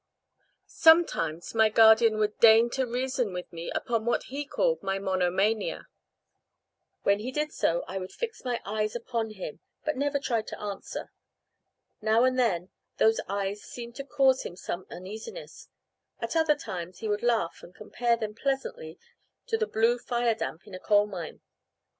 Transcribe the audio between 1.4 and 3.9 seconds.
my guardian would deign to reason with me